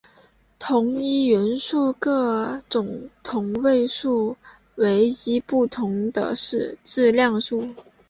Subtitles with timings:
[0.57, 4.35] 同一元素各种同位素
[4.73, 7.67] 唯一不同的是质量数。